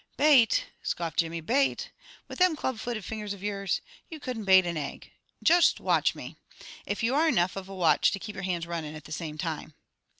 [0.17, 1.41] "Bate!" scoffed Jimmy.
[1.41, 1.91] "Bate!
[2.27, 3.81] With them club footed fingers of yours?
[4.09, 5.11] You couldn't bate an egg.
[5.43, 6.37] Just watch me!
[6.87, 9.37] If you are enough of a watch to keep your hands runnin' at the same
[9.37, 9.75] time."